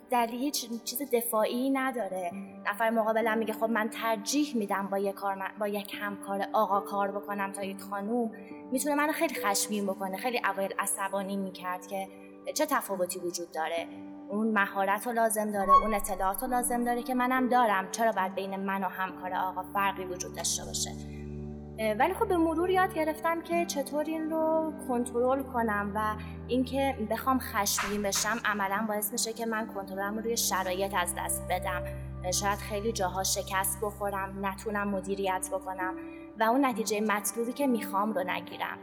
دلیل 0.09 0.39
هیچ 0.39 0.83
چیز 0.83 1.01
دفاعی 1.13 1.69
نداره. 1.69 2.31
نفر 2.65 2.89
مقابلم 2.89 3.37
میگه 3.37 3.53
خب 3.53 3.69
من 3.69 3.89
ترجیح 3.89 4.57
میدم 4.57 4.87
با 4.87 4.97
یک 4.97 5.15
کار 5.15 5.51
با 5.59 5.67
یک 5.67 5.95
همکار 5.99 6.47
آقا 6.53 6.79
کار 6.79 7.11
بکنم 7.11 7.51
تا 7.51 7.63
یک 7.63 7.81
خانوم. 7.81 8.31
می‌تونه 8.71 8.95
منو 8.95 9.11
خیلی 9.11 9.35
خشمگین 9.35 9.85
بکنه 9.85 10.17
خیلی 10.17 10.41
اوایل 10.45 10.73
عصبانی 10.79 11.37
می‌کرد 11.37 11.87
که 11.87 12.07
چه 12.53 12.65
تفاوتی 12.65 13.19
وجود 13.19 13.51
داره. 13.51 13.87
اون 14.29 14.47
مهارت 14.47 15.07
رو 15.07 15.13
لازم 15.13 15.51
داره 15.51 15.75
اون 15.83 15.93
اطلاعات 15.93 16.43
رو 16.43 16.49
لازم 16.49 16.83
داره 16.83 17.03
که 17.03 17.13
منم 17.13 17.49
دارم. 17.49 17.91
چرا 17.91 18.11
باید 18.11 18.35
بین 18.35 18.55
من 18.55 18.83
و 18.83 18.87
همکار 18.87 19.33
آقا 19.33 19.63
فرقی 19.73 20.05
وجود 20.05 20.35
داشته 20.35 20.65
باشه؟ 20.65 21.14
ولی 21.79 22.13
خب 22.13 22.27
به 22.27 22.37
مرور 22.37 22.69
یاد 22.69 22.93
گرفتم 22.93 23.41
که 23.41 23.65
چطور 23.65 24.03
این 24.03 24.29
رو 24.29 24.73
کنترل 24.87 25.43
کنم 25.43 25.91
و 25.95 26.15
اینکه 26.47 26.95
بخوام 27.09 27.39
خشمگین 27.39 28.01
بشم 28.01 28.39
عملا 28.45 28.85
باعث 28.87 29.11
میشه 29.11 29.33
که 29.33 29.45
من 29.45 29.67
کنترلم 29.67 30.17
روی 30.17 30.37
شرایط 30.37 30.93
از 30.93 31.13
دست 31.17 31.43
بدم. 31.49 31.83
شاید 32.31 32.59
خیلی 32.59 32.91
جاها 32.91 33.23
شکست 33.23 33.81
بخورم 33.81 34.45
نتونم 34.45 34.87
مدیریت 34.87 35.49
بکنم 35.51 35.95
و 36.39 36.43
اون 36.43 36.65
نتیجه 36.65 37.01
مطلوبی 37.01 37.53
که 37.53 37.67
می‌خوام 37.67 38.13
رو 38.13 38.23
نگیرم. 38.23 38.77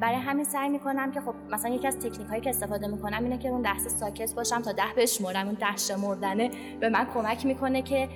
برای 0.00 0.18
همین 0.18 0.44
سعی 0.44 0.68
می‌کنم 0.68 1.12
که 1.12 1.20
خب 1.20 1.34
مثلا 1.50 1.70
یکی 1.70 1.86
از 1.86 1.98
تکنیک 1.98 2.28
هایی 2.28 2.40
که 2.40 2.50
استفاده 2.50 2.86
می‌کنم 2.86 3.24
اینه 3.24 3.38
که 3.38 3.48
اون 3.48 3.62
لحظه 3.62 3.88
ساکت 3.88 4.34
باشم 4.34 4.62
تا 4.62 4.72
ده 4.72 4.82
بشمرم. 4.96 5.46
اون 5.46 5.54
ده 5.54 5.76
شمردنه 5.76 6.50
به 6.80 6.88
من 6.88 7.06
کمک 7.14 7.46
می‌کنه 7.46 7.82
که 7.82 8.08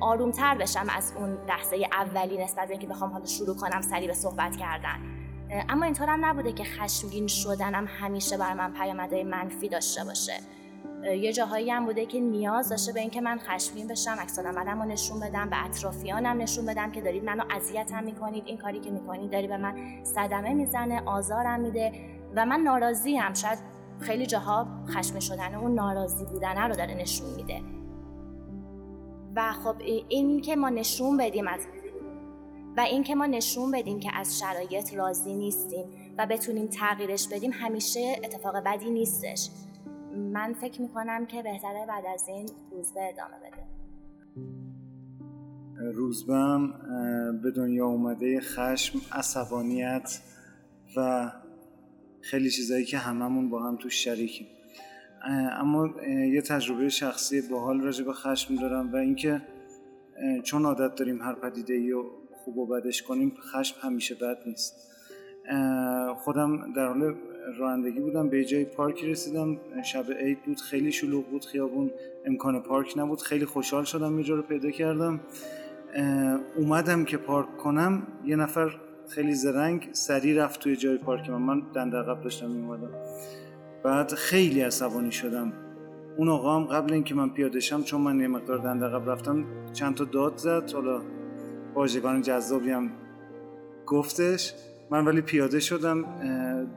آرومتر 0.00 0.54
بشم 0.54 0.86
از 0.96 1.12
اون 1.16 1.38
لحظه 1.48 1.76
اولی 1.92 2.44
نسبت 2.44 2.64
به 2.64 2.70
اینکه 2.70 2.86
بخوام 2.86 3.10
حالا 3.10 3.24
شروع 3.24 3.56
کنم 3.56 3.80
سریع 3.80 4.06
به 4.06 4.14
صحبت 4.14 4.56
کردن. 4.56 4.98
اما 5.68 5.84
اینطورم 5.84 6.24
نبوده 6.24 6.52
که 6.52 6.64
خشمگین 6.64 7.26
شدنم 7.26 7.86
همیشه 8.00 8.36
برای 8.36 8.54
من 8.54 8.72
پیامدهای 8.72 9.24
منفی 9.24 9.68
داشته 9.68 10.04
باشه. 10.04 10.32
یه 11.04 11.32
جاهایی 11.32 11.70
هم 11.70 11.86
بوده 11.86 12.06
که 12.06 12.20
نیاز 12.20 12.68
داشته 12.68 12.92
به 12.92 13.00
اینکه 13.00 13.20
من 13.20 13.38
خشمگین 13.38 13.86
بشم 13.86 14.16
عکس 14.20 14.38
رو 14.38 14.84
نشون 14.84 15.20
بدم 15.20 15.50
به 15.50 15.64
اطرافیانم 15.64 16.42
نشون 16.42 16.66
بدم 16.66 16.92
که 16.92 17.00
دارید 17.00 17.24
منو 17.24 17.44
اذیتم 17.50 18.04
می‌کنید 18.04 18.42
این 18.46 18.58
کاری 18.58 18.80
که 18.80 18.90
می‌کنید 18.90 19.30
داری 19.30 19.46
به 19.46 19.56
من 19.56 20.04
صدمه 20.04 20.54
می‌زنه 20.54 21.02
آزارم 21.06 21.60
میده 21.60 21.92
و 22.36 22.46
من 22.46 22.60
ناراضی 22.60 23.16
هم 23.16 23.34
شاید 23.34 23.58
خیلی 24.00 24.26
جاها 24.26 24.66
خشم 24.88 25.20
شدن 25.20 25.54
اون 25.54 25.74
ناراضی 25.74 26.24
بودن 26.24 26.68
رو 26.68 26.76
داره 26.76 26.94
نشون 26.94 27.34
میده. 27.34 27.60
و 29.36 29.52
خب 29.52 29.74
این 30.08 30.40
که 30.40 30.56
ما 30.56 30.68
نشون 30.68 31.16
بدیم 31.16 31.48
از 31.48 31.60
و 32.76 32.80
این 32.80 33.02
که 33.02 33.14
ما 33.14 33.26
نشون 33.26 33.70
بدیم 33.70 34.00
که 34.00 34.10
از 34.14 34.38
شرایط 34.38 34.94
راضی 34.94 35.34
نیستیم 35.34 35.84
و 36.18 36.26
بتونیم 36.26 36.66
تغییرش 36.66 37.28
بدیم 37.28 37.50
همیشه 37.54 38.20
اتفاق 38.24 38.56
بدی 38.56 38.90
نیستش. 38.90 39.50
من 40.16 40.52
فکر 40.52 40.82
می‌کنم 40.82 41.26
که 41.26 41.42
بهتره 41.42 41.86
بعد 41.88 42.04
از 42.14 42.28
این 42.28 42.48
روزبه 42.70 43.00
ادامه 43.08 43.36
بده. 43.38 43.66
روزبم 45.92 46.72
به 47.42 47.50
دنیا 47.50 47.86
اومده 47.86 48.40
خشم 48.40 48.98
عصبانیت 49.12 50.20
و 50.96 51.30
خیلی 52.20 52.50
چیزایی 52.50 52.84
که 52.84 52.98
هممون 52.98 53.50
با 53.50 53.62
هم 53.62 53.76
توش 53.76 54.04
شریکیم. 54.04 54.46
اما 55.52 55.88
یه 56.32 56.42
تجربه 56.42 56.88
شخصی 56.88 57.42
باحال 57.50 57.80
راجع 57.80 58.04
به 58.04 58.12
خشم 58.12 58.56
دارم 58.56 58.92
و 58.92 58.96
اینکه 58.96 59.42
چون 60.44 60.64
عادت 60.64 60.94
داریم 60.94 61.22
هر 61.22 61.34
پدیده 61.34 61.74
ای 61.74 61.90
رو 61.90 62.10
خوب 62.44 62.58
و 62.58 62.66
بدش 62.66 63.02
کنیم 63.02 63.32
خشم 63.52 63.76
همیشه 63.80 64.14
بد 64.14 64.38
نیست. 64.46 64.74
خودم 66.16 66.72
در 66.72 66.86
حال 66.86 67.14
رانندگی 67.58 68.00
بودم 68.00 68.28
به 68.28 68.44
جای 68.44 68.64
پارک 68.64 69.04
رسیدم. 69.04 69.56
شب 69.84 70.04
عید 70.20 70.42
بود 70.42 70.60
خیلی 70.60 70.92
شلوغ 70.92 71.26
بود 71.26 71.44
خیابون 71.44 71.90
امکان 72.24 72.62
پارک 72.62 72.98
نبود. 72.98 73.22
خیلی 73.22 73.44
خوشحال 73.44 73.84
شدم 73.84 74.18
یه 74.18 74.26
رو 74.26 74.42
پیدا 74.42 74.70
کردم. 74.70 75.20
اومدم 76.56 77.04
که 77.04 77.16
پارک 77.16 77.56
کنم 77.56 78.06
یه 78.24 78.36
نفر 78.36 78.76
خیلی 79.08 79.34
زرنگ 79.34 79.88
سری 79.92 80.34
رفت 80.34 80.60
توی 80.60 80.76
جای 80.76 80.98
پارک 80.98 81.30
من. 81.30 81.36
من 81.36 81.62
دنده 81.74 81.96
عقب 81.96 82.22
داشتم 82.22 82.50
میومدم 82.50 82.90
بعد 83.84 84.14
خیلی 84.14 84.60
عصبانی 84.60 85.12
شدم. 85.12 85.52
اون 86.16 86.28
آقا 86.28 86.56
هم 86.56 86.64
قبل 86.64 86.92
اینکه 86.92 87.14
من 87.14 87.30
پیاده 87.30 87.60
شم 87.60 87.82
چون 87.82 88.00
من 88.00 88.20
یه 88.20 88.28
مقدار 88.28 88.58
دنده 88.58 88.86
عقب 88.86 89.10
رفتم 89.10 89.44
چند 89.72 89.94
تا 89.94 90.04
داد 90.04 90.36
زد. 90.36 90.70
حالا 90.72 91.02
واژگان 91.74 92.22
جذابی 92.22 92.70
هم 92.70 92.90
گفتش. 93.86 94.54
من 94.90 95.04
ولی 95.04 95.20
پیاده 95.20 95.60
شدم 95.60 96.04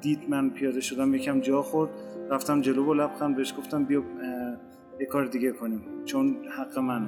دید 0.02 0.30
من 0.30 0.50
پیاده 0.50 0.82
شدم 0.82 1.16
یکم 1.16 1.40
جا 1.40 1.62
خورد 1.62 1.90
رفتم 2.30 2.62
جلو 2.62 2.86
با 2.86 2.94
لبخند 2.94 3.36
بهش 3.36 3.54
گفتم 3.58 3.84
بیا 3.84 4.04
یه 5.00 5.06
کار 5.06 5.26
دیگه 5.26 5.52
کنیم 5.52 5.82
چون 6.06 6.38
حق 6.58 6.80
منه. 6.80 7.08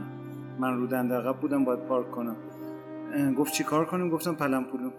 من 0.59 0.77
رو 0.77 0.95
عقب 0.95 1.35
بودم 1.39 1.65
باید 1.65 1.79
پارک 1.79 2.11
کنم. 2.11 2.35
گفت 3.37 3.53
چی 3.53 3.63
کار 3.63 3.85
کنیم؟ 3.85 4.09
گفتم 4.09 4.35
پلم 4.35 4.63
پولوم 4.63 4.91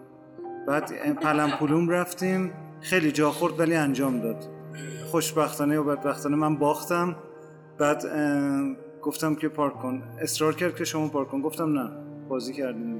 بعد 0.66 1.14
پلم 1.14 1.50
پولوم 1.50 1.88
رفتیم 1.88 2.52
خیلی 2.80 3.12
جا 3.12 3.30
خورد 3.30 3.60
ولی 3.60 3.74
انجام 3.74 4.20
داد. 4.20 4.44
خوشبختانه 5.06 5.78
و 5.78 5.84
بدبختانه 5.84 6.36
من 6.36 6.56
باختم. 6.56 7.16
بعد 7.78 8.04
گفتم 9.02 9.34
که 9.34 9.48
پارک 9.48 9.78
کن. 9.78 10.02
اصرار 10.20 10.54
کرد 10.54 10.76
که 10.76 10.84
شما 10.84 11.08
پارک 11.08 11.28
کن. 11.28 11.40
گفتم 11.40 11.78
نه 11.78 11.90
بازی 12.28 12.52
کردیم. 12.52 12.95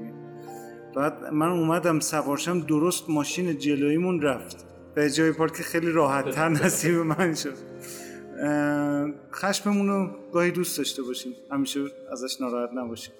بعد 0.97 1.23
من 1.33 1.49
اومدم 1.51 1.99
سوارشم 1.99 2.59
درست 2.59 3.09
ماشین 3.09 3.57
جلویمون 3.57 4.21
رفت. 4.21 4.65
به 4.95 5.09
جای 5.09 5.31
پارک 5.31 5.53
خیلی 5.53 5.91
راحت 5.91 6.29
تر 6.31 6.49
نصیب 6.63 6.95
من 6.95 7.35
شد. 7.35 7.57
خشممون 9.31 9.87
رو 9.87 10.09
گاهی 10.31 10.51
دوست 10.51 10.77
داشته 10.77 11.03
باشیم. 11.03 11.33
همیشه 11.51 11.79
ازش 12.11 12.41
ناراحت 12.41 12.69
نباشیم. 12.73 13.13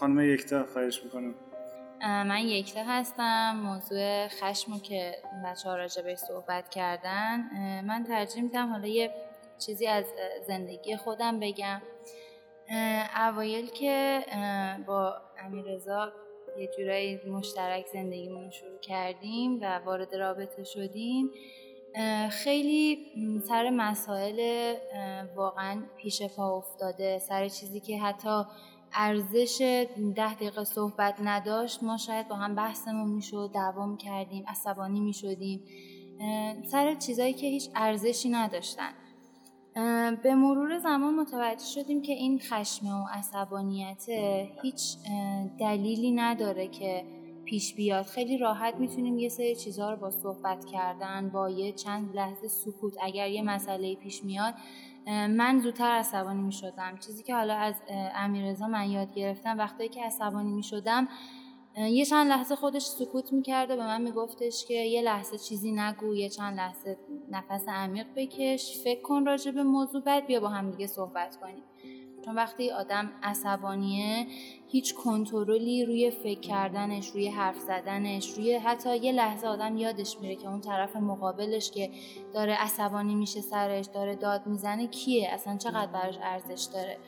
خانم 0.00 0.20
یکتا 0.20 0.66
خواهش 0.72 1.00
می‌کنم. 1.04 1.34
من 2.02 2.38
یکتا 2.38 2.80
هستم. 2.86 3.60
موضوع 3.64 4.28
خشمو 4.28 4.78
که 4.78 5.12
بچه 5.44 5.68
ها 5.68 5.76
راجع 5.76 6.14
صحبت 6.14 6.68
کردن. 6.68 7.36
من 7.86 8.04
ترجیح 8.04 8.42
میدم 8.42 8.68
حالا 8.68 8.86
یه 8.86 9.10
چیزی 9.58 9.86
از 9.86 10.04
زندگی 10.48 10.96
خودم 10.96 11.40
بگم. 11.40 11.82
اوایل 13.26 13.66
که 13.66 14.20
با 14.86 15.14
امیرزا 15.38 16.12
یه 16.60 16.70
جورایی 16.78 17.20
مشترک 17.26 17.86
زندگیمون 17.86 18.50
شروع 18.50 18.78
کردیم 18.78 19.58
و 19.62 19.78
وارد 19.78 20.14
رابطه 20.14 20.64
شدیم. 20.64 21.30
خیلی 22.30 22.98
سر 23.48 23.70
مسائل 23.70 24.74
واقعا 25.36 25.82
پیش 25.96 26.22
پا 26.22 26.56
افتاده. 26.56 27.18
سر 27.18 27.48
چیزی 27.48 27.80
که 27.80 27.98
حتی 27.98 28.42
ارزش 28.92 29.86
ده 30.16 30.34
دقیقه 30.34 30.64
صحبت 30.64 31.14
نداشت 31.24 31.82
ما 31.82 31.96
شاید 31.96 32.28
با 32.28 32.36
هم 32.36 32.54
بحثمون 32.54 33.08
می‌شد 33.08 33.50
دوام 33.54 33.96
کردیم 33.96 34.44
عصبانی 34.48 35.00
می‌شدیم. 35.00 35.64
سر 36.70 36.94
چیزایی 36.94 37.32
که 37.32 37.46
هیچ 37.46 37.70
ارزشی 37.74 38.28
نداشتن. 38.28 38.92
به 40.22 40.34
مرور 40.34 40.78
زمان 40.78 41.14
متوجه 41.14 41.64
شدیم 41.64 42.02
که 42.02 42.12
این 42.12 42.38
خشم 42.38 42.86
و 42.86 43.06
عصبانیت 43.12 44.04
هیچ 44.62 44.96
دلیلی 45.58 46.10
نداره 46.10 46.68
که 46.68 47.04
پیش 47.44 47.74
بیاد. 47.74 48.04
خیلی 48.04 48.38
راحت 48.38 48.74
می‌تونیم 48.74 49.18
یه 49.18 49.28
سری 49.28 49.56
چیزها 49.56 49.90
رو 49.90 49.96
با 49.96 50.10
صحبت 50.10 50.64
کردن 50.64 51.28
با 51.28 51.50
یه 51.50 51.72
چند 51.72 52.16
لحظه 52.16 52.48
سکوت 52.48 52.94
اگر 53.02 53.28
یه 53.28 53.42
مسئله 53.42 53.94
پیش 53.94 54.24
میاد 54.24 54.54
من 55.06 55.60
زودتر 55.62 55.90
عصبانی 55.90 56.42
می‌شدم. 56.42 56.98
چیزی 57.06 57.22
که 57.22 57.34
حالا 57.34 57.54
از 57.54 57.74
امیرزا 58.14 58.66
من 58.66 58.90
یاد 58.90 59.14
گرفتم 59.14 59.58
وقتی 59.58 59.88
که 59.88 60.02
عصبانی 60.02 60.52
می‌شدم 60.52 61.08
یه 61.76 62.04
چند 62.04 62.30
لحظه 62.30 62.56
خودش 62.56 62.86
سکوت 62.86 63.32
می‌کرد 63.32 63.70
و 63.70 63.76
به 63.76 63.86
من 63.86 64.02
میگفتش 64.02 64.64
که 64.64 64.74
یه 64.74 65.02
لحظه 65.02 65.38
چیزی 65.38 65.72
نگو 65.72 66.14
یه 66.14 66.28
چند 66.28 66.56
لحظه 66.56 66.98
نفس 67.30 67.68
عمیق 67.68 68.06
بکش. 68.16 68.80
فکر 68.84 69.02
کن 69.02 69.26
راجع 69.26 69.50
به 69.50 69.62
موضوع 69.62 70.02
بعد 70.02 70.26
بیا 70.26 70.40
با 70.40 70.48
هم 70.48 70.70
دیگه 70.70 70.86
صحبت 70.86 71.36
کنیم. 71.36 71.62
چون 72.24 72.34
وقتی 72.34 72.70
آدم 72.70 73.10
عصبانیه 73.22 74.26
هیچ 74.68 74.94
کنترلی 74.94 75.84
روی 75.84 76.10
فکر 76.10 76.40
کردنش 76.40 77.08
روی 77.08 77.28
حرف 77.28 77.58
زدنش 77.58 78.30
روی 78.30 78.54
حتی 78.54 78.96
یه 78.96 79.12
لحظه 79.12 79.46
آدم 79.46 79.76
یادش 79.76 80.16
میره 80.20 80.36
که 80.36 80.48
اون 80.48 80.60
طرف 80.60 80.96
مقابلش 80.96 81.70
که 81.70 81.90
داره 82.34 82.52
عصبانی 82.54 83.14
میشه 83.14 83.40
سرش 83.40 83.86
داره 83.86 84.14
داد 84.14 84.46
می‌زنه 84.46 84.86
کیه؟ 84.86 85.28
اصلا 85.32 85.56
چقدر 85.56 85.92
براش 85.92 86.18
ارزش 86.22 86.68
داره؟ 86.72 86.98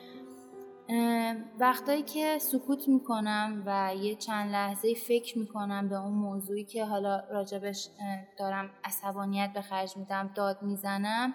وقتایی 1.59 2.03
که 2.03 2.39
سکوت 2.39 2.89
می‌کنم 2.89 3.63
و 3.67 3.95
یه 4.01 4.15
چند 4.15 4.53
لحظه 4.53 4.95
فکر 4.95 5.39
می‌کنم 5.39 5.89
به 5.89 5.97
اون 5.97 6.15
موضوعی 6.15 6.65
که 6.65 6.85
حالا 6.85 7.21
راجبش 7.31 7.89
دارم 8.39 8.71
عصبانیت 8.85 9.51
به 9.55 9.61
خرج 9.61 9.97
میدم 9.97 10.31
داد 10.35 10.63
می‌زنم 10.63 11.35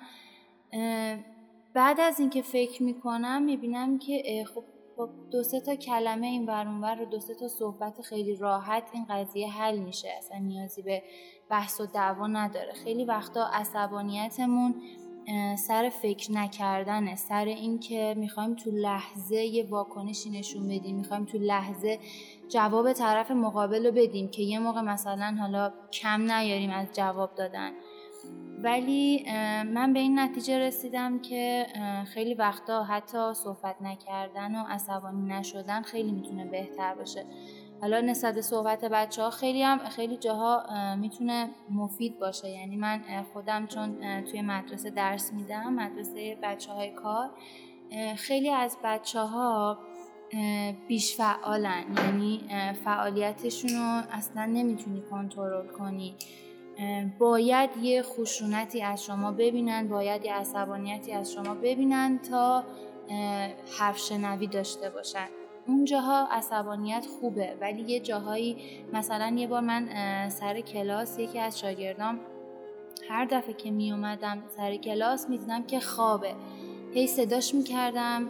بعد 1.74 2.00
از 2.00 2.20
اینکه 2.20 2.42
فکر 2.42 2.84
می‌کنم 2.84 3.42
می‌بینم 3.42 4.00
که 4.00 4.46
خب 4.56 4.63
با 4.98 5.10
دو 5.32 5.44
سه 5.44 5.60
تا 5.60 5.75
کلمه 5.75 6.27
این 6.27 6.46
ور 6.46 7.01
و 7.01 7.06
دو 7.06 7.20
سه 7.20 7.36
تا 7.36 7.48
صحبت 7.48 8.01
خیلی 8.01 8.36
راحت 8.36 8.84
این 8.94 9.06
قضیه 9.10 9.51
حل 9.51 9.77
میشه. 9.77 10.10
اصلا 10.18 10.38
نیازی 10.38 10.82
به 10.82 11.04
بحث 11.50 11.82
و 11.82 11.86
دعوا 11.86 12.27
نداره. 12.27 12.74
خیلی 12.74 13.06
وقتا 13.06 13.48
عصبانیتمون 13.54 14.75
سر 15.57 15.89
فکر 15.89 16.31
نکردنه. 16.31 17.15
سر 17.15 17.46
اینکه 17.46 18.15
می‌خوایم 18.17 18.55
تو 18.55 18.72
لحظه 18.72 19.36
یه 19.36 19.67
واکنشی 19.69 20.29
نشون 20.29 20.67
بدیم 20.67 20.96
می‌خوایم 20.96 21.25
تو 21.25 21.38
لحظه 21.38 22.00
جواب 22.50 22.93
طرف 22.93 23.31
مقابل 23.31 23.86
رو 23.86 23.91
بدیم 23.91 24.29
که 24.29 24.43
یه 24.43 24.60
موقع 24.60 24.81
مثلا 24.81 25.38
حالا 25.39 25.74
کم 25.91 26.31
نیاریم 26.31 26.69
از 26.69 26.88
جواب 26.93 27.36
دادن. 27.36 27.72
ولی 28.63 29.25
من 29.63 29.93
به 29.93 30.00
این 30.00 30.19
نتیجه 30.19 30.60
رسیدم 30.60 31.19
که 31.19 31.65
خیلی 32.13 32.34
وقتا 32.34 32.84
حتی 32.84 33.34
صحبت 33.34 33.81
نکردن 33.81 34.55
و 34.55 34.63
عصبانی 34.69 35.22
نشدن 35.22 35.81
خیلی 35.81 36.12
می‌تونه 36.12 36.46
بهتر 36.46 36.96
باشه. 36.96 37.25
حالا 37.81 38.01
نسبت 38.01 38.41
صحبت 38.41 38.86
بچه 38.86 39.22
ها 39.22 39.29
خیلی 39.29 39.63
هم 39.63 39.77
خیلی 39.77 40.17
جاها 40.17 40.63
می‌تونه 40.96 41.50
مفید 41.69 42.19
باشه. 42.19 42.50
یعنی 42.50 42.75
من 42.75 43.01
خودم 43.34 43.67
چون 43.67 44.22
توی 44.24 44.41
مدرسه 44.41 44.89
درس 44.89 45.34
میدم 45.34 45.74
مدرسه 45.74 46.38
بچه 46.43 46.72
های 46.72 46.91
کار 46.91 47.29
خیلی 48.15 48.50
از 48.50 48.77
بچه 48.84 49.19
ها 49.19 49.77
بیش 50.88 51.15
فعالن 51.15 51.84
یعنی 51.98 52.41
فعالیتشون 52.84 53.69
رو 53.69 54.01
اصلا 54.12 54.46
نمی‌تونی 54.46 55.01
کنترل 55.12 55.67
کنی. 55.67 56.15
باید 57.19 57.69
یه 57.81 58.03
خشونتی 58.03 58.81
از 58.81 59.03
شما 59.03 59.31
ببینن 59.31 59.88
باید 59.88 60.25
یه 60.25 60.34
عصبانیتی 60.34 61.12
از 61.12 61.34
شما 61.34 61.53
ببینن 61.53 62.19
تا 62.19 62.63
حرف 63.79 63.98
شنوی 63.98 64.48
داشته 64.48 64.89
باشن. 64.89 65.27
اون 65.68 65.86
جاها 65.86 66.28
عصبانیت 66.32 67.06
خوبه 67.20 67.58
ولی 67.62 67.82
یه 67.82 68.00
جاهایی 68.00 68.58
مثلا 68.94 69.36
یه 69.38 69.48
بار 69.48 69.62
من 69.62 69.90
سر 70.30 70.62
کلاس 70.62 71.20
یکی 71.20 71.40
از 71.40 71.60
شاگردام 71.60 72.20
هر 73.10 73.26
دفعه 73.26 73.54
که 73.54 73.72
می 73.72 73.92
اومدم 73.92 74.44
سر 74.58 74.76
کلاس 74.76 75.30
می‌دیدم 75.30 75.64
که 75.64 75.80
خوابه. 75.80 76.36
هی 76.94 77.08
صداش 77.08 77.56
می‌کردم 77.56 78.24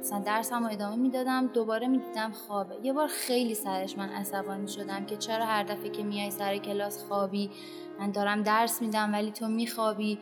مثلا 0.00 0.18
درسم 0.18 0.64
رو 0.64 0.72
ادامه 0.72 0.96
می‌دادم 0.96 1.46
دوباره 1.46 1.88
می‌دیدم 1.88 2.32
خوابه. 2.32 2.74
یه 2.82 2.92
بار 2.92 3.08
خیلی 3.08 3.54
سرش 3.54 3.98
من 3.98 4.08
عصبانی 4.08 4.68
شدم 4.68 5.06
که 5.06 5.16
چرا 5.16 5.44
هر 5.44 5.62
دفعه 5.62 5.90
که 5.90 6.02
میای 6.02 6.30
سر 6.30 6.56
کلاس 6.56 7.04
خوابی؟ 7.04 7.50
من 7.98 8.10
دارم 8.10 8.42
درس 8.42 8.82
میدم 8.82 9.12
ولی 9.12 9.30
تو 9.30 9.48
میخوابی؟ 9.48 10.18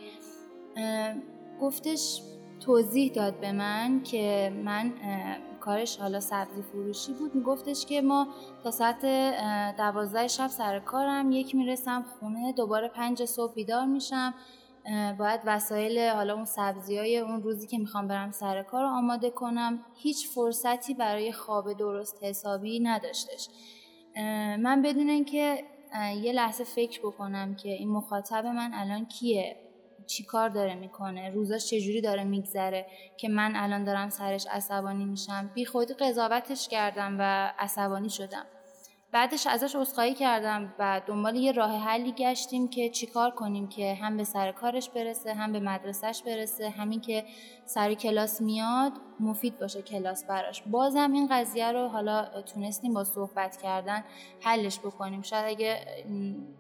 گفتش 1.60 2.22
توضیح 2.60 3.12
داد 3.12 3.40
به 3.40 3.52
من 3.52 4.02
که 4.02 4.52
من 4.64 4.92
کارش 5.64 5.96
حالا 5.96 6.20
سبزی 6.20 6.62
فروشی 6.62 7.12
بود 7.12 7.34
میگفتش 7.34 7.86
که 7.86 8.02
ما 8.02 8.26
تا 8.64 8.70
ساعت 8.70 9.06
دوازده 9.76 10.28
شب 10.28 10.46
سر 10.48 10.80
کارم 10.80 11.32
یک 11.32 11.54
می‌رسم 11.54 12.02
خونه 12.02 12.52
دوباره 12.52 12.88
پنج 12.88 13.24
صبح 13.24 13.54
بیدار 13.54 13.86
میشم. 13.86 14.34
باید 15.18 15.40
وسایل 15.46 15.98
حالا 15.98 16.34
اون 16.34 16.44
سبزی 16.44 16.98
های 16.98 17.18
اون 17.18 17.42
روزی 17.42 17.66
که 17.66 17.78
می‌خوام 17.78 18.08
برم 18.08 18.30
سر 18.30 18.62
کار 18.62 18.84
آماده 18.84 19.30
کنم. 19.30 19.84
هیچ 19.94 20.28
فرصتی 20.28 20.94
برای 20.94 21.32
خواب 21.32 21.72
درست 21.72 22.24
حسابی 22.24 22.80
نداشتش. 22.80 23.48
من 24.58 24.82
بدون 24.82 25.10
اینکه 25.10 25.64
یه 26.22 26.32
لحظه 26.32 26.64
فکر 26.64 27.00
بکنم 27.00 27.54
که 27.54 27.68
این 27.68 27.88
مخاطب 27.88 28.46
من 28.46 28.70
الان 28.74 29.06
کیه. 29.06 29.56
چی 30.06 30.24
کار 30.24 30.48
داره 30.48 30.74
می‌کنه 30.74 31.30
روزاش 31.30 31.66
چجوری 31.66 32.00
داره 32.00 32.24
میگذره 32.24 32.86
که 33.16 33.28
من 33.28 33.52
الان 33.56 33.84
دارم 33.84 34.08
سرش 34.08 34.46
عصبانی 34.46 35.04
میشم. 35.04 35.50
بی 35.54 35.64
خودی 35.64 35.94
قضاوتش 35.94 36.68
کردم 36.68 37.16
و 37.18 37.52
عصبانی 37.58 38.10
شدم. 38.10 38.46
بعدش 39.14 39.46
ازش 39.46 39.76
عذرخواهی 39.76 40.14
کردم 40.14 40.74
و 40.78 41.00
دنبال 41.06 41.36
یه 41.36 41.52
راه 41.52 41.76
حلی 41.76 42.12
گشتیم 42.12 42.68
که 42.68 42.90
چیکار 42.90 43.30
کنیم 43.30 43.68
که 43.68 43.94
هم 43.94 44.16
به 44.16 44.24
سر 44.24 44.52
کارش 44.52 44.90
برسه 44.90 45.34
هم 45.34 45.52
به 45.52 45.60
مدرسهش 45.60 46.22
برسه. 46.22 46.70
همین 46.70 47.00
که 47.00 47.24
سر 47.64 47.94
کلاس 47.94 48.40
میاد 48.40 48.92
مفید 49.20 49.58
باشه 49.58 49.82
کلاس 49.82 50.24
براش. 50.24 50.62
بازم 50.62 51.12
این 51.12 51.28
قضیه 51.30 51.72
رو 51.72 51.88
حالا 51.88 52.42
تونستیم 52.42 52.94
با 52.94 53.04
صحبت 53.04 53.56
کردن 53.62 54.04
حلش 54.40 54.78
بکنیم. 54.78 55.22
شاید 55.22 55.44
اگه 55.48 55.80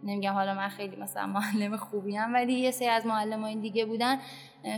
نمیگم 0.02 0.32
حالا 0.32 0.54
من 0.54 0.68
خیلی 0.68 0.96
مثلا 0.96 1.26
معلم 1.26 1.76
خوبی 1.76 2.16
هم 2.16 2.34
ولی 2.34 2.52
یه 2.52 2.70
سری 2.70 2.88
از 2.88 3.06
معلم 3.06 3.44
این 3.44 3.60
دیگه 3.60 3.84
بودن 3.86 4.18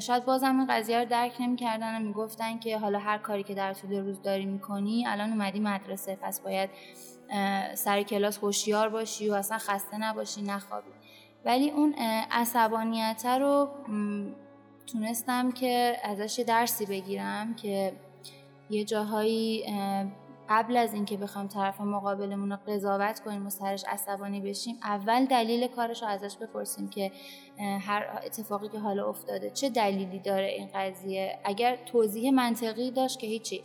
شاید 0.03 0.25
بازم 0.25 0.59
این 0.59 0.67
قضیه 0.67 0.99
رو 0.99 1.05
درک 1.05 1.33
نمی‌کردن 1.41 1.97
و 1.97 2.07
می‌گفتن 2.07 2.59
که 2.59 2.79
حالا 2.79 2.99
هر 2.99 3.19
کاری 3.19 3.43
که 3.43 3.55
در 3.55 3.75
طول 3.75 3.97
روز 3.97 4.23
داری 4.23 4.47
می‌کنی 4.47 5.07
الان 5.07 5.31
اومدی 5.31 5.61
مدرسه 5.61 6.17
پس 6.23 6.41
باید 6.41 6.71
سر 7.75 8.03
کلاس 8.03 8.39
هوشیار 8.39 8.89
باشی 8.89 9.31
و 9.31 9.35
اصلا 9.35 9.59
خسته 9.59 9.99
نباشی 9.99 10.43
نخوابی. 10.43 10.91
ولی 11.45 11.71
اون 11.71 11.95
عصبانیت 12.31 13.27
رو 13.27 13.69
تونستم 14.87 15.53
که 15.53 15.97
ازش 16.05 16.45
درسی 16.47 16.87
بگیرم 16.87 17.55
که 17.55 17.93
یه 18.71 18.85
جاهایی 18.85 19.65
قبل 20.49 20.77
از 20.77 20.95
اینکه 20.95 21.17
بخوام 21.17 21.49
طرف 21.49 21.81
مقابلمون 21.81 22.51
رو 22.53 22.59
قضاوت 22.67 23.21
کنیم 23.21 23.47
و 23.47 23.51
سرش 23.51 23.85
عصبانی 23.85 24.41
بشیم 24.41 24.79
اول 24.83 25.25
دلیل 25.25 25.67
کارش 25.67 26.03
رو 26.03 26.09
ازش 26.09 26.37
بپرسیم 26.37 26.89
که 26.89 27.13
هر 27.59 28.21
اتفاقی 28.25 28.69
که 28.69 28.79
حالا 28.79 29.09
افتاده 29.09 29.51
چه 29.51 29.69
دلیلی 29.69 30.19
داره 30.19 30.47
این 30.47 30.69
قضیه. 30.75 31.39
اگر 31.45 31.77
توضیح 31.77 32.31
منطقی 32.31 32.91
داشت 32.91 33.19
که 33.19 33.27
هیچی. 33.27 33.63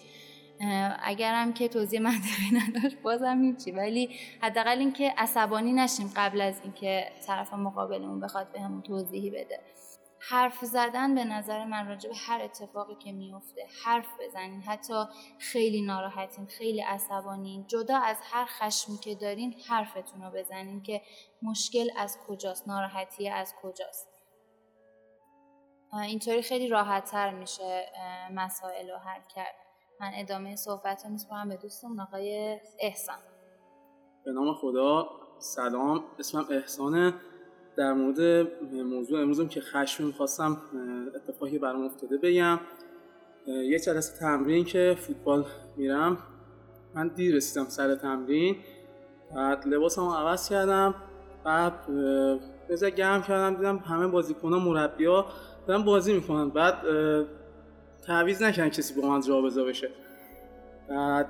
اگرم 1.03 1.53
که 1.53 1.67
توضیح 1.67 2.01
منطقی 2.01 2.51
نداشت 2.61 2.97
بازم 2.97 3.41
هیچی. 3.43 3.71
ولی 3.71 4.15
حداقل 4.41 4.79
اینکه 4.79 5.13
عصبانی 5.17 5.73
نشیم 5.73 6.11
قبل 6.15 6.41
از 6.41 6.61
اینکه 6.63 7.11
طرف 7.27 7.53
مقابلمون 7.53 8.19
بخواد 8.19 8.51
بهمون 8.51 8.81
توضیحی 8.81 9.29
بده. 9.29 9.59
حرف 10.29 10.65
زدن 10.65 11.15
به 11.15 11.23
نظر 11.23 11.65
من 11.65 11.87
راجع 11.87 12.09
به 12.09 12.15
هر 12.15 12.41
اتفاقی 12.41 12.95
که 12.95 13.11
میفته 13.11 13.61
حرف 13.85 14.07
بزنین. 14.19 14.61
حتی 14.61 15.03
خیلی 15.39 15.81
ناراحتین 15.81 16.45
خیلی 16.45 16.81
عصبانین. 16.81 17.67
جدا 17.67 17.97
از 17.97 18.17
هر 18.31 18.45
خشمی 18.45 18.97
که 18.97 19.15
دارین 19.15 19.55
حرفتون 19.69 20.21
رو 20.21 20.31
بزنین 20.31 20.83
که 20.83 21.01
مشکل 21.41 21.89
از 21.97 22.17
کجاست 22.27 22.67
ناراحتی 22.67 23.29
از 23.29 23.53
کجاست. 23.61 24.07
اینطوری 25.93 26.41
خیلی 26.41 26.67
راحتتر 26.67 27.31
میشه 27.31 27.85
مسائل 28.31 28.89
رو 28.89 28.97
حل 28.97 29.21
کرد. 29.35 29.60
من 30.01 30.11
ادامه 30.15 30.55
صحبت 30.55 31.05
رو 31.05 31.11
میسپارم 31.11 31.49
به 31.49 31.55
دوستم 31.55 31.99
آقای 31.99 32.59
احسان. 32.79 33.15
به 34.25 34.31
نام 34.31 34.53
خدا. 34.53 35.09
سلام. 35.39 36.03
اسمم 36.19 36.45
احسانه. 36.51 37.13
در 37.77 37.93
مورد 37.93 38.47
موضوع 38.73 39.21
امروزم 39.21 39.47
که 39.47 39.61
خشم 39.61 40.03
می‌خواستم 40.03 40.57
اتفاقی 41.15 41.59
برام 41.59 41.85
افتاده 41.85 42.17
بگم. 42.17 42.59
یه 43.47 43.79
جلسه 43.79 44.19
تمرین 44.19 44.65
که 44.65 44.95
فوتبال 44.99 45.45
میرم. 45.77 46.17
من 46.95 47.07
دیر 47.07 47.35
رسیدم 47.35 47.65
سر 47.65 47.95
تمرین. 47.95 48.55
بعد 49.35 49.67
لباسمو 49.67 50.13
عوض 50.13 50.49
کردم. 50.49 50.95
بعد 51.43 51.87
بذار 52.69 52.89
گرم 52.89 53.21
کردم. 53.21 53.55
دیدم 53.55 53.77
همه 53.77 54.07
بازیکنان 54.07 54.61
مربیا 54.61 55.25
دارن 55.67 55.83
بازی 55.83 56.13
می‌کنن. 56.13 56.49
بعد 56.49 56.75
تعویز 58.07 58.43
نکردن 58.43 58.69
کسی 58.69 59.01
با 59.01 59.07
من 59.07 59.21
جابجا 59.21 59.63
بشه. 59.63 59.89
بعد 60.89 61.27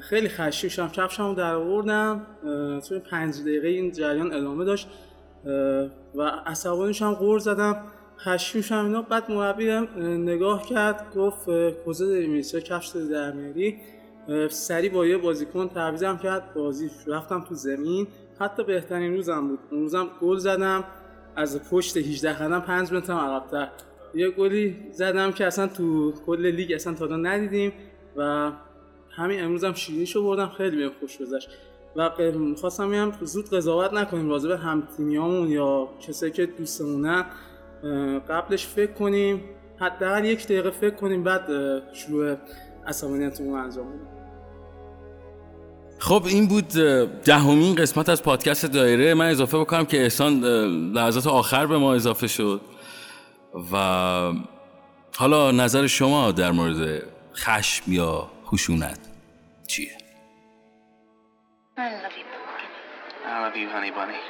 خیلی 0.00 0.28
خشی 0.28 0.70
شدم 0.70 0.88
کفشمو 0.88 1.34
در 1.34 1.54
آوردم 1.54 2.26
توی 2.88 2.98
پنج 2.98 3.40
دقیقه 3.40 3.68
این 3.68 3.92
جریان 3.92 4.32
ادامه 4.32 4.64
داشت 4.64 4.88
و 6.14 6.22
عصبانیش 6.22 7.02
هم 7.02 7.14
غور 7.14 7.38
زدم 7.38 7.82
خشی 8.18 8.62
شدم 8.62 8.84
اینا. 8.84 9.02
بعد 9.02 9.30
مربی 9.30 9.70
نگاه 10.00 10.66
کرد 10.66 11.14
گفت 11.14 11.44
کجا 11.86 12.06
داری 12.06 12.26
میری؟ 12.26 12.44
چه 12.44 12.60
کفش 12.60 12.88
داری 12.88 13.08
در 13.08 13.32
میاری؟ 13.32 13.80
سری 14.50 14.88
با 14.88 15.06
یه 15.06 15.18
بازیکن 15.18 15.68
تعویزم 15.68 16.18
کرد 16.18 16.54
بازی 16.54 16.90
رفتم 17.06 17.44
تو 17.48 17.54
زمین. 17.54 18.06
حتی 18.38 18.64
بهترین 18.64 19.14
روزم 19.14 19.48
بود. 19.48 19.58
اون 19.70 19.80
روزم 19.80 20.08
گل 20.20 20.36
زدم 20.36 20.84
از 21.36 21.70
پشت 21.70 21.96
18 21.96 22.32
قدم 22.32 22.60
5 22.60 22.92
متر 22.92 23.12
عقب‌تر. 23.12 23.68
یه 24.16 24.30
گلی 24.30 24.76
زدم 24.92 25.32
که 25.32 25.46
اصلا 25.46 25.66
تو 25.66 26.12
کل 26.26 26.46
لیگ 26.46 26.72
اصلا 26.72 26.94
تا 26.94 27.06
ندیدیم 27.06 27.72
و 28.16 28.52
همین 29.10 29.44
امروز 29.44 29.64
هم 29.64 29.74
شیرینیشو 29.74 30.22
بردم. 30.22 30.48
خیلی 30.48 30.76
بهم 30.76 30.90
خوش 31.00 31.18
گذشت. 31.18 31.48
و 31.96 32.10
خواستم 32.60 32.94
هم 32.94 33.12
زود 33.22 33.50
قضاوت 33.50 33.92
نکنیم 33.92 34.28
راجع 34.28 34.48
به 34.48 34.56
هم 34.56 34.88
تیمیامون 34.96 35.50
یا 35.50 35.88
کسایی 36.08 36.32
که 36.32 36.46
دوستمونن. 36.46 37.24
قبلش 38.28 38.66
فکر 38.66 38.92
کنیم 38.92 39.40
حداقل 39.78 40.24
یک 40.24 40.44
دقیقه 40.44 40.70
فکر 40.70 40.94
کنیم 40.94 41.24
بعد 41.24 41.48
شروع 41.92 42.36
عصبانیتمون 42.86 43.58
انجام 43.58 43.86
بدیم. 43.86 44.00
خب 45.98 46.22
این 46.26 46.48
بود 46.48 46.68
دهمین 47.24 47.74
قسمت 47.74 48.08
از 48.08 48.22
پادکست 48.22 48.66
دایره. 48.66 49.14
من 49.14 49.30
اضافه 49.30 49.58
بکنم 49.58 49.84
که 49.84 50.02
احسان 50.02 50.40
لحظات 50.92 51.26
آخر 51.26 51.66
به 51.66 51.78
ما 51.78 51.94
اضافه 51.94 52.26
شد. 52.26 52.60
و 53.56 54.32
حالا 55.16 55.50
نظر 55.50 55.86
شما 55.86 56.32
در 56.32 56.52
مورد 56.52 57.02
خشم 57.34 57.92
یا 57.92 58.30
خشونت 58.46 58.98
چیه؟ 59.66 59.96
I 61.78 61.80
love 61.80 62.16
you, 62.18 62.24
I 63.26 63.40
love 63.44 63.56
you, 63.60 63.68
honey 63.74 63.90
bunny. 63.90 64.20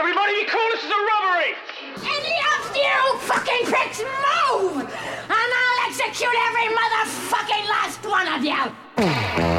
Everybody 0.00 0.32
be 0.40 0.46
cool, 0.52 0.68
this 0.72 0.82
is 0.86 0.92
a 0.98 1.02
robbery! 1.10 1.52
Any 2.16 2.36
of 2.54 2.62
you 2.82 2.96
fucking 3.30 3.62
pricks 3.72 4.00
move! 4.26 4.76
And 5.38 5.50
I'll 5.60 5.80
execute 5.88 6.36
every 6.48 6.68
motherfucking 6.78 7.64
last 7.74 8.02
one 8.16 8.28
of 8.34 8.40
you! 8.50 9.53